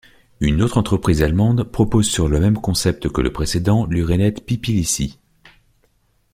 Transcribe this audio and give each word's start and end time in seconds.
Une 0.39 0.63
autre 0.63 0.79
entreprise 0.79 1.21
allemande 1.21 1.63
propose 1.63 2.09
sur 2.09 2.27
le 2.27 2.39
même 2.39 2.57
concept 2.57 3.07
que 3.07 3.21
le 3.21 3.31
précédent 3.31 3.85
l'urinette 3.85 4.43
PipiLissi. 4.43 5.19